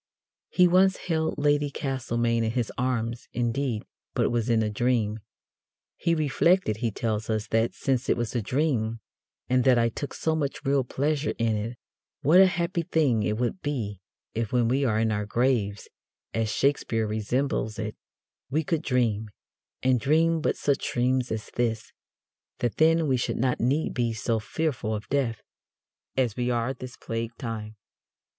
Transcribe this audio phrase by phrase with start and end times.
[0.49, 3.85] He once held Lady Castlemaine in his arms, indeed,
[4.15, 5.19] but it was in a dream.
[5.95, 8.99] He reflected, he tells us, that since it was a dream,
[9.47, 11.77] and that I took so much real pleasure in it,
[12.23, 14.01] what a happy thing it would be
[14.33, 15.87] if when we are in our graves
[16.33, 17.95] (as Shakespeare resembles it)
[18.49, 19.29] we could dream,
[19.83, 21.91] and dream but such dreams as this,
[22.57, 25.43] that then we should not need to be so fearful of death,
[26.17, 27.75] as we are this plague time.